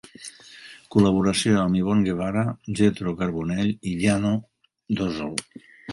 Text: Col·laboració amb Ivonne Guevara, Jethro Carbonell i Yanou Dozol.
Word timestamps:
Col·laboració 0.95 1.59
amb 1.63 1.77
Ivonne 1.81 2.07
Guevara, 2.07 2.45
Jethro 2.79 3.15
Carbonell 3.21 3.73
i 3.93 3.95
Yanou 4.07 4.43
Dozol. 5.03 5.37